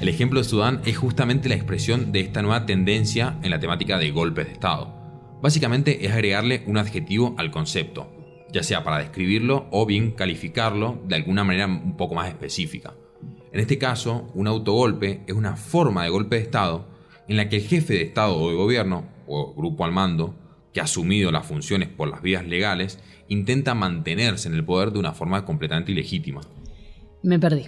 el 0.00 0.08
ejemplo 0.08 0.38
de 0.38 0.44
Sudán 0.44 0.80
es 0.84 0.96
justamente 0.96 1.48
la 1.48 1.56
expresión 1.56 2.12
de 2.12 2.20
esta 2.20 2.42
nueva 2.42 2.64
tendencia 2.64 3.36
en 3.42 3.50
la 3.50 3.58
temática 3.58 3.98
de 3.98 4.12
golpes 4.12 4.46
de 4.46 4.52
Estado. 4.52 5.01
Básicamente 5.42 6.06
es 6.06 6.12
agregarle 6.12 6.62
un 6.66 6.78
adjetivo 6.78 7.34
al 7.36 7.50
concepto. 7.50 8.08
ya 8.52 8.62
sea 8.62 8.84
para 8.84 8.98
describirlo 8.98 9.66
o 9.70 9.86
bien 9.86 10.10
calificarlo 10.10 11.00
de 11.08 11.14
alguna 11.14 11.42
manera 11.42 11.66
un 11.66 11.96
poco 11.96 12.14
más 12.14 12.28
específica. 12.28 12.92
En 13.50 13.60
este 13.60 13.78
caso, 13.78 14.30
un 14.34 14.46
autogolpe 14.46 15.22
es 15.26 15.34
una 15.34 15.56
forma 15.56 16.04
de 16.04 16.10
golpe 16.10 16.36
de 16.36 16.42
Estado 16.42 16.86
en 17.28 17.38
la 17.38 17.48
que 17.48 17.56
el 17.56 17.62
jefe 17.62 17.94
de 17.94 18.02
Estado 18.02 18.36
o 18.36 18.50
de 18.50 18.54
gobierno, 18.54 19.06
o 19.26 19.54
grupo 19.54 19.86
al 19.86 19.92
mando, 19.92 20.34
que 20.74 20.80
ha 20.80 20.84
asumido 20.84 21.32
las 21.32 21.46
funciones 21.46 21.88
por 21.88 22.08
las 22.08 22.20
vías 22.20 22.46
legales, 22.46 22.98
intenta 23.28 23.74
mantenerse 23.74 24.48
en 24.48 24.54
el 24.54 24.66
poder 24.66 24.92
de 24.92 24.98
una 24.98 25.12
forma 25.12 25.46
completamente 25.46 25.92
ilegítima. 25.92 26.42
Me 27.22 27.38
perdí. 27.38 27.64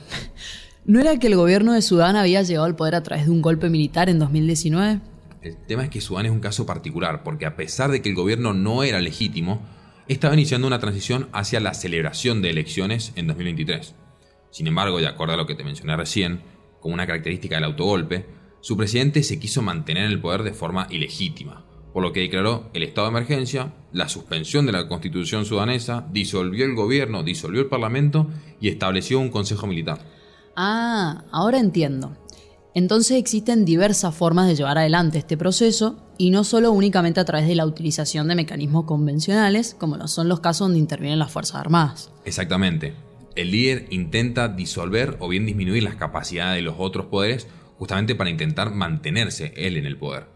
¿No 0.84 1.00
era 1.00 1.18
que 1.18 1.28
el 1.28 1.36
gobierno 1.36 1.72
de 1.72 1.80
Sudán 1.80 2.16
había 2.16 2.42
llegado 2.42 2.66
al 2.66 2.76
poder 2.76 2.94
a 2.94 3.02
través 3.02 3.24
de 3.24 3.30
un 3.30 3.40
golpe 3.40 3.70
militar 3.70 4.10
en 4.10 4.18
2019? 4.18 5.00
El 5.44 5.58
tema 5.58 5.84
es 5.84 5.90
que 5.90 6.00
Sudán 6.00 6.24
es 6.24 6.32
un 6.32 6.40
caso 6.40 6.64
particular, 6.64 7.22
porque 7.22 7.44
a 7.44 7.54
pesar 7.54 7.90
de 7.90 8.00
que 8.00 8.08
el 8.08 8.14
gobierno 8.14 8.54
no 8.54 8.82
era 8.82 8.98
legítimo, 9.02 9.60
estaba 10.08 10.32
iniciando 10.32 10.66
una 10.66 10.78
transición 10.78 11.28
hacia 11.32 11.60
la 11.60 11.74
celebración 11.74 12.40
de 12.40 12.48
elecciones 12.48 13.12
en 13.14 13.26
2023. 13.26 13.94
Sin 14.50 14.66
embargo, 14.66 14.98
de 14.98 15.06
acuerdo 15.06 15.34
a 15.34 15.36
lo 15.36 15.46
que 15.46 15.54
te 15.54 15.62
mencioné 15.62 15.96
recién, 15.96 16.40
como 16.80 16.94
una 16.94 17.06
característica 17.06 17.56
del 17.56 17.64
autogolpe, 17.64 18.26
su 18.60 18.78
presidente 18.78 19.22
se 19.22 19.38
quiso 19.38 19.60
mantener 19.60 20.06
en 20.06 20.12
el 20.12 20.20
poder 20.20 20.44
de 20.44 20.54
forma 20.54 20.86
ilegítima, 20.88 21.66
por 21.92 22.02
lo 22.02 22.14
que 22.14 22.20
declaró 22.20 22.70
el 22.72 22.82
estado 22.82 23.08
de 23.08 23.18
emergencia, 23.18 23.74
la 23.92 24.08
suspensión 24.08 24.64
de 24.64 24.72
la 24.72 24.88
constitución 24.88 25.44
sudanesa, 25.44 26.08
disolvió 26.10 26.64
el 26.64 26.74
gobierno, 26.74 27.22
disolvió 27.22 27.60
el 27.60 27.68
parlamento 27.68 28.30
y 28.60 28.68
estableció 28.68 29.20
un 29.20 29.28
consejo 29.28 29.66
militar. 29.66 29.98
Ah, 30.56 31.24
ahora 31.32 31.58
entiendo. 31.58 32.16
Entonces 32.74 33.18
existen 33.18 33.64
diversas 33.64 34.12
formas 34.16 34.48
de 34.48 34.56
llevar 34.56 34.78
adelante 34.78 35.18
este 35.18 35.36
proceso 35.36 35.96
y 36.18 36.30
no 36.30 36.42
solo 36.42 36.72
únicamente 36.72 37.20
a 37.20 37.24
través 37.24 37.46
de 37.46 37.54
la 37.54 37.66
utilización 37.66 38.26
de 38.26 38.34
mecanismos 38.34 38.84
convencionales, 38.84 39.76
como 39.78 39.96
lo 39.96 40.08
son 40.08 40.28
los 40.28 40.40
casos 40.40 40.66
donde 40.66 40.80
intervienen 40.80 41.20
las 41.20 41.30
Fuerzas 41.30 41.56
Armadas. 41.60 42.10
Exactamente. 42.24 42.94
El 43.36 43.52
líder 43.52 43.86
intenta 43.90 44.48
disolver 44.48 45.16
o 45.20 45.28
bien 45.28 45.46
disminuir 45.46 45.84
las 45.84 45.94
capacidades 45.94 46.56
de 46.56 46.62
los 46.62 46.74
otros 46.78 47.06
poderes 47.06 47.46
justamente 47.78 48.16
para 48.16 48.30
intentar 48.30 48.72
mantenerse 48.72 49.54
él 49.56 49.76
en 49.76 49.86
el 49.86 49.96
poder. 49.96 50.26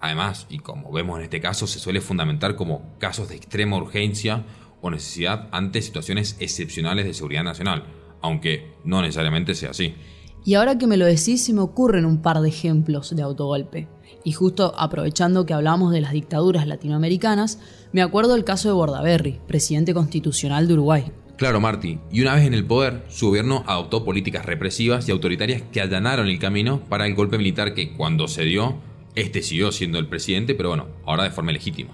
Además, 0.00 0.46
y 0.48 0.58
como 0.58 0.92
vemos 0.92 1.18
en 1.18 1.24
este 1.24 1.40
caso, 1.40 1.66
se 1.66 1.80
suele 1.80 2.00
fundamentar 2.00 2.54
como 2.54 2.96
casos 2.98 3.28
de 3.28 3.34
extrema 3.34 3.76
urgencia 3.76 4.44
o 4.80 4.90
necesidad 4.90 5.48
ante 5.50 5.82
situaciones 5.82 6.36
excepcionales 6.38 7.04
de 7.06 7.14
seguridad 7.14 7.42
nacional, 7.42 7.84
aunque 8.20 8.72
no 8.84 9.02
necesariamente 9.02 9.56
sea 9.56 9.70
así. 9.70 9.96
Y 10.44 10.54
ahora 10.54 10.78
que 10.78 10.86
me 10.86 10.96
lo 10.96 11.06
decís, 11.06 11.44
se 11.44 11.52
me 11.52 11.60
ocurren 11.60 12.04
un 12.04 12.22
par 12.22 12.40
de 12.40 12.48
ejemplos 12.48 13.14
de 13.14 13.22
autogolpe. 13.22 13.88
Y 14.24 14.32
justo 14.32 14.74
aprovechando 14.76 15.46
que 15.46 15.54
hablamos 15.54 15.92
de 15.92 16.00
las 16.00 16.12
dictaduras 16.12 16.66
latinoamericanas, 16.66 17.58
me 17.92 18.02
acuerdo 18.02 18.34
del 18.34 18.44
caso 18.44 18.68
de 18.68 18.74
Bordaberry, 18.74 19.40
presidente 19.46 19.94
constitucional 19.94 20.66
de 20.66 20.74
Uruguay. 20.74 21.12
Claro, 21.36 21.60
Marty, 21.60 22.00
y 22.10 22.20
una 22.22 22.34
vez 22.34 22.46
en 22.46 22.54
el 22.54 22.66
poder, 22.66 23.04
su 23.08 23.28
gobierno 23.28 23.62
adoptó 23.66 24.04
políticas 24.04 24.44
represivas 24.44 25.08
y 25.08 25.12
autoritarias 25.12 25.62
que 25.70 25.80
allanaron 25.80 26.28
el 26.28 26.40
camino 26.40 26.80
para 26.88 27.06
el 27.06 27.14
golpe 27.14 27.38
militar 27.38 27.74
que, 27.74 27.94
cuando 27.94 28.26
se 28.26 28.42
dio, 28.42 28.76
este 29.14 29.42
siguió 29.42 29.70
siendo 29.70 29.98
el 29.98 30.08
presidente, 30.08 30.56
pero 30.56 30.70
bueno, 30.70 30.86
ahora 31.06 31.22
de 31.24 31.30
forma 31.30 31.52
legítima. 31.52 31.90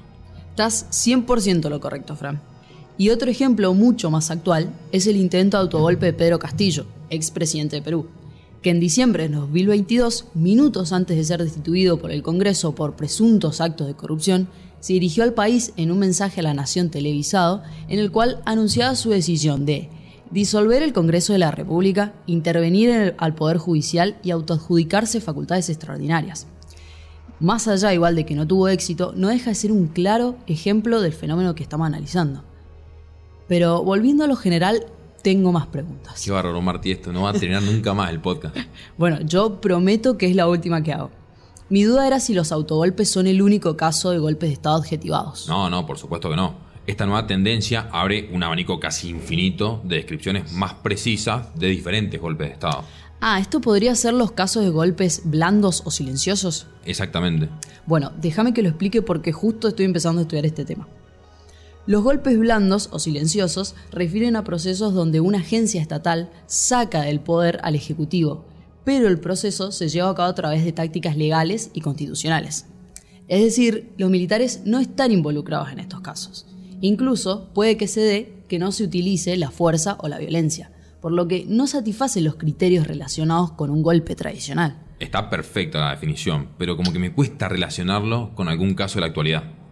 Estás 0.50 0.88
100% 0.90 1.68
lo 1.68 1.78
correcto, 1.78 2.16
Fran. 2.16 2.40
Y 2.96 3.10
otro 3.10 3.30
ejemplo 3.30 3.74
mucho 3.74 4.10
más 4.10 4.30
actual 4.30 4.72
es 4.92 5.06
el 5.06 5.16
intento 5.16 5.56
de 5.56 5.62
autogolpe 5.62 6.06
de 6.06 6.12
Pedro 6.14 6.38
Castillo, 6.38 6.86
expresidente 7.10 7.76
de 7.76 7.82
Perú, 7.82 8.08
que 8.64 8.70
en 8.70 8.80
diciembre 8.80 9.28
de 9.28 9.36
2022, 9.36 10.28
minutos 10.32 10.92
antes 10.92 11.18
de 11.18 11.24
ser 11.24 11.44
destituido 11.44 11.98
por 11.98 12.10
el 12.10 12.22
Congreso 12.22 12.74
por 12.74 12.96
presuntos 12.96 13.60
actos 13.60 13.86
de 13.86 13.94
corrupción, 13.94 14.48
se 14.80 14.94
dirigió 14.94 15.22
al 15.22 15.34
país 15.34 15.74
en 15.76 15.92
un 15.92 15.98
mensaje 15.98 16.40
a 16.40 16.44
la 16.44 16.54
nación 16.54 16.88
televisado 16.88 17.62
en 17.88 17.98
el 17.98 18.10
cual 18.10 18.40
anunciaba 18.46 18.96
su 18.96 19.10
decisión 19.10 19.66
de 19.66 19.90
disolver 20.30 20.82
el 20.82 20.94
Congreso 20.94 21.34
de 21.34 21.40
la 21.40 21.50
República, 21.50 22.14
intervenir 22.26 23.14
al 23.18 23.34
Poder 23.34 23.58
Judicial 23.58 24.16
y 24.22 24.30
autoadjudicarse 24.30 25.20
facultades 25.20 25.68
extraordinarias 25.68 26.46
más 27.40 27.68
allá 27.68 27.92
igual 27.92 28.14
de 28.14 28.24
que 28.24 28.34
no 28.34 28.46
tuvo 28.46 28.68
éxito, 28.68 29.12
no 29.14 29.28
deja 29.28 29.50
de 29.50 29.56
ser 29.56 29.72
un 29.72 29.88
claro 29.88 30.36
ejemplo 30.46 31.02
del 31.02 31.12
fenómeno 31.12 31.54
que 31.54 31.62
estamos 31.62 31.86
analizando. 31.86 32.42
Pero 33.48 33.82
volviendo 33.82 34.24
a 34.24 34.28
lo 34.28 34.36
general, 34.36 34.86
tengo 35.24 35.50
más 35.50 35.66
preguntas. 35.66 36.22
Qué 36.22 36.30
bárbaro, 36.30 36.60
Martí, 36.60 36.92
esto 36.92 37.12
no 37.12 37.22
va 37.22 37.30
a 37.30 37.32
terminar 37.32 37.62
nunca 37.72 37.94
más 37.94 38.10
el 38.10 38.20
podcast. 38.20 38.56
bueno, 38.98 39.20
yo 39.22 39.60
prometo 39.60 40.16
que 40.18 40.26
es 40.28 40.36
la 40.36 40.46
última 40.46 40.82
que 40.82 40.92
hago. 40.92 41.10
Mi 41.70 41.82
duda 41.82 42.06
era 42.06 42.20
si 42.20 42.34
los 42.34 42.52
autogolpes 42.52 43.10
son 43.10 43.26
el 43.26 43.40
único 43.40 43.74
caso 43.76 44.10
de 44.10 44.18
golpes 44.18 44.50
de 44.50 44.52
Estado 44.52 44.76
adjetivados. 44.76 45.48
No, 45.48 45.70
no, 45.70 45.86
por 45.86 45.98
supuesto 45.98 46.28
que 46.28 46.36
no. 46.36 46.54
Esta 46.86 47.06
nueva 47.06 47.26
tendencia 47.26 47.88
abre 47.90 48.28
un 48.32 48.42
abanico 48.42 48.78
casi 48.78 49.08
infinito 49.08 49.80
de 49.82 49.96
descripciones 49.96 50.52
más 50.52 50.74
precisas 50.74 51.58
de 51.58 51.68
diferentes 51.68 52.20
golpes 52.20 52.48
de 52.48 52.52
Estado. 52.52 52.84
Ah, 53.22 53.40
¿esto 53.40 53.62
podría 53.62 53.94
ser 53.94 54.12
los 54.12 54.32
casos 54.32 54.62
de 54.62 54.68
golpes 54.68 55.22
blandos 55.24 55.82
o 55.86 55.90
silenciosos? 55.90 56.66
Exactamente. 56.84 57.48
Bueno, 57.86 58.12
déjame 58.20 58.52
que 58.52 58.62
lo 58.62 58.68
explique 58.68 59.00
porque 59.00 59.32
justo 59.32 59.68
estoy 59.68 59.86
empezando 59.86 60.20
a 60.20 60.22
estudiar 60.24 60.44
este 60.44 60.66
tema. 60.66 60.86
Los 61.86 62.02
golpes 62.02 62.38
blandos 62.38 62.88
o 62.92 62.98
silenciosos 62.98 63.74
refieren 63.90 64.36
a 64.36 64.44
procesos 64.44 64.94
donde 64.94 65.20
una 65.20 65.38
agencia 65.38 65.82
estatal 65.82 66.30
saca 66.46 67.02
del 67.02 67.20
poder 67.20 67.60
al 67.62 67.74
Ejecutivo, 67.74 68.46
pero 68.84 69.06
el 69.06 69.20
proceso 69.20 69.70
se 69.70 69.90
lleva 69.90 70.08
a 70.08 70.14
cabo 70.14 70.28
a 70.28 70.34
través 70.34 70.64
de 70.64 70.72
tácticas 70.72 71.16
legales 71.16 71.70
y 71.74 71.82
constitucionales. 71.82 72.66
Es 73.28 73.42
decir, 73.42 73.92
los 73.98 74.10
militares 74.10 74.62
no 74.64 74.80
están 74.80 75.12
involucrados 75.12 75.72
en 75.72 75.78
estos 75.78 76.00
casos. 76.00 76.46
Incluso 76.80 77.50
puede 77.52 77.76
que 77.76 77.86
se 77.86 78.00
dé 78.00 78.44
que 78.48 78.58
no 78.58 78.72
se 78.72 78.84
utilice 78.84 79.36
la 79.36 79.50
fuerza 79.50 79.98
o 80.00 80.08
la 80.08 80.18
violencia, 80.18 80.72
por 81.02 81.12
lo 81.12 81.28
que 81.28 81.44
no 81.46 81.66
satisface 81.66 82.22
los 82.22 82.36
criterios 82.36 82.86
relacionados 82.86 83.52
con 83.52 83.68
un 83.68 83.82
golpe 83.82 84.14
tradicional. 84.14 84.82
Está 85.00 85.28
perfecta 85.28 85.80
la 85.80 85.90
definición, 85.90 86.48
pero 86.56 86.76
como 86.78 86.94
que 86.94 86.98
me 86.98 87.12
cuesta 87.12 87.48
relacionarlo 87.48 88.34
con 88.34 88.48
algún 88.48 88.74
caso 88.74 88.94
de 88.94 89.00
la 89.02 89.08
actualidad. 89.08 89.63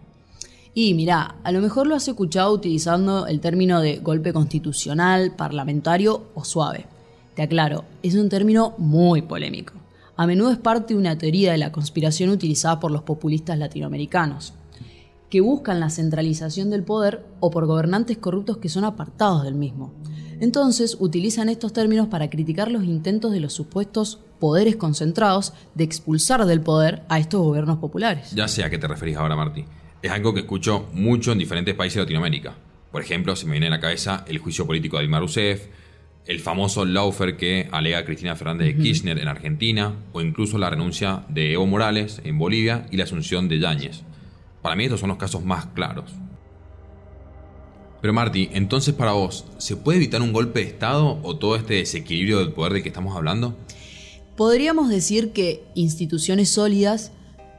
Y 0.75 0.95
mira, 0.95 1.35
a 1.43 1.51
lo 1.51 1.61
mejor 1.61 1.85
lo 1.85 1.95
has 1.95 2.07
escuchado 2.07 2.51
utilizando 2.51 3.27
el 3.27 3.39
término 3.39 3.79
de 3.79 3.97
golpe 3.97 4.33
constitucional, 4.33 5.35
parlamentario 5.35 6.31
o 6.33 6.43
suave. 6.43 6.87
Te 7.35 7.43
aclaro, 7.43 7.85
es 8.01 8.15
un 8.15 8.29
término 8.29 8.73
muy 8.79 9.21
polémico. 9.21 9.73
A 10.15 10.25
menudo 10.25 10.51
es 10.51 10.57
parte 10.57 10.93
de 10.93 10.99
una 10.99 11.17
teoría 11.17 11.51
de 11.51 11.57
la 11.59 11.71
conspiración 11.71 12.29
utilizada 12.29 12.79
por 12.79 12.91
los 12.91 13.03
populistas 13.03 13.57
latinoamericanos, 13.57 14.53
que 15.29 15.41
buscan 15.41 15.79
la 15.79 15.89
centralización 15.89 16.69
del 16.69 16.83
poder 16.83 17.25
o 17.39 17.51
por 17.51 17.65
gobernantes 17.65 18.17
corruptos 18.17 18.57
que 18.57 18.69
son 18.69 18.83
apartados 18.83 19.43
del 19.43 19.55
mismo. 19.55 19.93
Entonces 20.39 20.97
utilizan 20.99 21.49
estos 21.49 21.73
términos 21.73 22.07
para 22.07 22.29
criticar 22.29 22.69
los 22.69 22.83
intentos 22.83 23.31
de 23.31 23.39
los 23.39 23.53
supuestos 23.53 24.19
poderes 24.39 24.75
concentrados 24.75 25.53
de 25.73 25.83
expulsar 25.83 26.45
del 26.45 26.61
poder 26.61 27.03
a 27.09 27.19
estos 27.19 27.41
gobiernos 27.41 27.77
populares. 27.77 28.31
Ya 28.31 28.47
sé 28.47 28.63
a 28.63 28.69
qué 28.69 28.77
te 28.77 28.87
referís 28.87 29.17
ahora, 29.17 29.35
Martí. 29.35 29.65
Es 30.03 30.11
algo 30.11 30.33
que 30.33 30.41
escucho 30.41 30.89
mucho 30.91 31.31
en 31.31 31.37
diferentes 31.37 31.73
países 31.75 31.95
de 31.95 32.01
Latinoamérica. 32.01 32.57
Por 32.91 33.01
ejemplo, 33.01 33.37
se 33.37 33.45
me 33.45 33.53
viene 33.53 33.67
a 33.67 33.69
la 33.69 33.79
cabeza 33.79 34.25
el 34.27 34.37
juicio 34.37 34.67
político 34.67 34.97
de 34.97 35.03
Dilma 35.03 35.19
Rousseff, 35.19 35.67
el 36.25 36.41
famoso 36.41 36.83
lawfare 36.83 37.37
que 37.37 37.69
alega 37.71 38.03
Cristina 38.03 38.35
Fernández 38.35 38.67
de 38.67 38.83
Kirchner 38.83 39.17
en 39.17 39.29
Argentina, 39.29 39.95
o 40.11 40.19
incluso 40.19 40.57
la 40.57 40.69
renuncia 40.69 41.23
de 41.29 41.53
Evo 41.53 41.65
Morales 41.67 42.19
en 42.25 42.37
Bolivia 42.37 42.85
y 42.91 42.97
la 42.97 43.05
asunción 43.05 43.47
de 43.47 43.59
Yáñez. 43.59 44.01
Para 44.61 44.75
mí 44.75 44.83
estos 44.83 44.99
son 44.99 45.07
los 45.07 45.17
casos 45.17 45.45
más 45.45 45.67
claros. 45.67 46.11
Pero 48.01 48.11
Marty, 48.11 48.49
entonces 48.51 48.93
para 48.93 49.13
vos, 49.13 49.45
¿se 49.57 49.77
puede 49.77 49.99
evitar 49.99 50.21
un 50.21 50.33
golpe 50.33 50.59
de 50.59 50.65
Estado 50.65 51.17
o 51.23 51.37
todo 51.37 51.55
este 51.55 51.75
desequilibrio 51.75 52.39
del 52.39 52.51
poder 52.51 52.73
de 52.73 52.83
que 52.83 52.89
estamos 52.89 53.15
hablando? 53.15 53.57
Podríamos 54.35 54.89
decir 54.89 55.31
que 55.31 55.63
instituciones 55.75 56.49
sólidas 56.49 57.13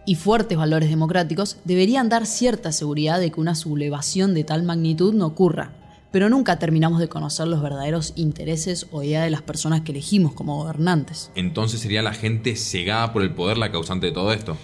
y 0.06 0.16
fuertes 0.16 0.58
valores 0.58 0.88
democráticos 0.88 1.58
deberían 1.64 2.08
dar 2.08 2.26
cierta 2.26 2.73
seguridad 2.73 3.20
de 3.20 3.30
que 3.30 3.40
una 3.40 3.54
sublevación 3.54 4.34
de 4.34 4.44
tal 4.44 4.62
magnitud 4.62 5.14
no 5.14 5.26
ocurra, 5.26 5.73
pero 6.11 6.28
nunca 6.28 6.58
terminamos 6.58 7.00
de 7.00 7.08
conocer 7.08 7.49
los 7.49 7.62
verdaderos 7.62 8.12
intereses 8.16 8.87
o 8.90 9.02
ideas 9.02 9.25
de 9.25 9.30
las 9.30 9.42
personas 9.42 9.80
que 9.82 9.92
elegimos 9.92 10.32
como 10.32 10.58
gobernantes. 10.58 11.30
Entonces 11.34 11.80
sería 11.80 12.02
la 12.02 12.12
gente 12.12 12.56
cegada 12.56 13.12
por 13.12 13.23
el 13.23 13.34
poder 13.34 13.58
la 13.58 13.73
causante 13.73 14.06
de 14.06 14.12
todo 14.12 14.32
esto. 14.32 14.56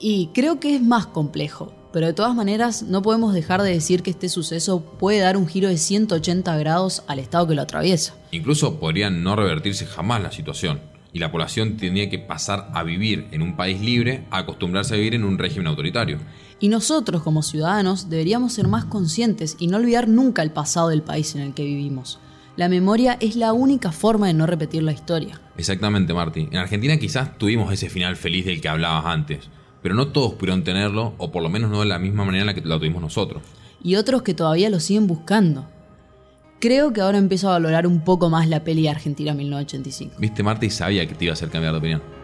Y 0.00 0.30
creo 0.34 0.60
que 0.60 0.76
es 0.76 0.82
más 0.82 1.06
complejo 1.06 1.74
pero 1.92 2.06
de 2.06 2.12
todas 2.12 2.34
maneras 2.34 2.82
no 2.82 3.02
podemos 3.02 3.34
dejar 3.34 3.62
de 3.62 3.70
decir 3.70 4.02
que 4.02 4.10
este 4.10 4.28
suceso 4.28 4.82
puede 4.98 5.18
dar 5.18 5.36
un 5.36 5.48
giro 5.48 5.68
de 5.68 5.76
180 5.76 6.56
grados 6.58 7.02
al 7.06 7.18
estado 7.18 7.48
que 7.48 7.54
lo 7.54 7.62
atraviesa. 7.62 8.14
Incluso 8.30 8.78
podría 8.78 9.10
no 9.10 9.36
revertirse 9.36 9.86
jamás 9.86 10.22
la 10.22 10.30
situación, 10.30 10.80
y 11.12 11.18
la 11.18 11.30
población 11.30 11.76
tendría 11.76 12.08
que 12.08 12.18
pasar 12.18 12.70
a 12.74 12.82
vivir 12.82 13.26
en 13.32 13.42
un 13.42 13.56
país 13.56 13.80
libre 13.80 14.24
a 14.30 14.38
acostumbrarse 14.38 14.94
a 14.94 14.96
vivir 14.96 15.14
en 15.14 15.24
un 15.24 15.38
régimen 15.38 15.66
autoritario. 15.66 16.18
Y 16.60 16.68
nosotros 16.68 17.22
como 17.22 17.42
ciudadanos 17.42 18.08
deberíamos 18.10 18.52
ser 18.52 18.68
más 18.68 18.84
conscientes 18.84 19.56
y 19.58 19.66
no 19.66 19.78
olvidar 19.78 20.08
nunca 20.08 20.42
el 20.42 20.50
pasado 20.50 20.88
del 20.88 21.02
país 21.02 21.34
en 21.34 21.42
el 21.42 21.54
que 21.54 21.64
vivimos. 21.64 22.18
La 22.56 22.68
memoria 22.68 23.16
es 23.20 23.36
la 23.36 23.52
única 23.52 23.92
forma 23.92 24.26
de 24.26 24.34
no 24.34 24.46
repetir 24.46 24.82
la 24.82 24.92
historia. 24.92 25.40
Exactamente, 25.56 26.12
Marty. 26.12 26.48
En 26.50 26.56
Argentina 26.58 26.96
quizás 26.98 27.38
tuvimos 27.38 27.72
ese 27.72 27.88
final 27.88 28.16
feliz 28.16 28.44
del 28.44 28.60
que 28.60 28.68
hablabas 28.68 29.06
antes 29.06 29.48
pero 29.82 29.94
no 29.94 30.08
todos 30.08 30.34
pudieron 30.34 30.64
tenerlo, 30.64 31.14
o 31.18 31.30
por 31.30 31.42
lo 31.42 31.48
menos 31.48 31.70
no 31.70 31.80
de 31.80 31.86
la 31.86 31.98
misma 31.98 32.24
manera 32.24 32.42
en 32.42 32.46
la 32.48 32.54
que 32.54 32.60
lo 32.60 32.78
tuvimos 32.78 33.02
nosotros. 33.02 33.42
y 33.82 33.96
otros 33.96 34.20
que 34.22 34.34
todavía 34.34 34.68
lo 34.68 34.78
siguen 34.78 35.06
buscando. 35.06 35.64
Creo 36.60 36.92
que 36.92 37.00
ahora 37.00 37.16
empiezo 37.16 37.48
a 37.48 37.52
valorar 37.52 37.86
un 37.86 38.00
poco 38.00 38.28
más 38.28 38.46
la 38.46 38.62
peli 38.62 38.86
Argentina 38.86 39.32
1985. 39.32 40.16
Viste, 40.18 40.42
Marta, 40.42 40.66
y 40.66 40.70
sabía 40.70 41.06
que 41.06 41.14
te 41.14 41.24
iba 41.24 41.32
a 41.32 41.34
hacer 41.34 41.48
cambiar 41.48 41.72
de 41.72 41.78
opinión. 41.78 42.19